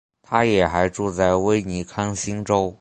[0.23, 2.67] 她也还住在威斯康星州。